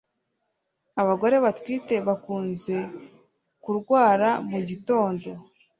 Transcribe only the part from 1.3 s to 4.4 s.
batwite bakunze kurwara